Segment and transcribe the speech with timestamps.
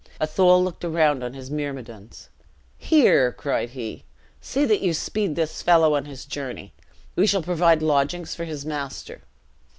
[0.19, 2.29] Athol looked round on his myrmidons:
[2.79, 4.03] 'Here,' cried he,
[4.41, 6.73] 'see that you speed this fellow on his journey.
[7.15, 9.21] We shall provide lodgings for his master.'